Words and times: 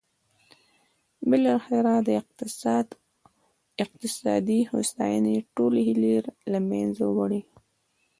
بالاخره 1.29 1.93
د 2.07 2.09
اقتصادي 3.85 4.59
هوساینې 4.71 5.37
ټولې 5.55 5.79
هیلې 5.87 6.15
له 6.51 6.59
منځه 6.69 7.05
وړي. 7.17 7.41